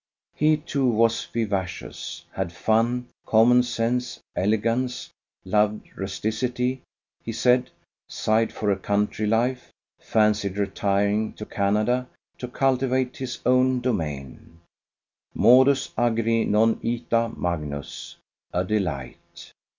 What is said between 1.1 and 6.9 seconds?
vivacious, had fun, common sense, elegance; loved rusticity,